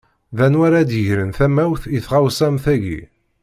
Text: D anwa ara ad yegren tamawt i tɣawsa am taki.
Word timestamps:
D 0.37 0.39
anwa 0.45 0.63
ara 0.67 0.77
ad 0.81 0.91
yegren 0.95 1.31
tamawt 1.37 1.83
i 1.97 1.99
tɣawsa 2.05 2.43
am 2.49 2.57
taki. 2.63 2.99